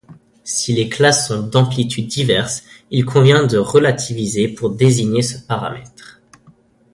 Si 0.43 0.73
les 0.73 0.89
classes 0.89 1.27
sont 1.27 1.43
d'amplitudes 1.43 2.07
diverses, 2.07 2.63
il 2.89 3.05
convient 3.05 3.45
de 3.45 3.59
relativiser 3.59 4.47
pour 4.47 4.71
désigner 4.71 5.21
ce 5.21 5.37
paramètre. 5.45 6.19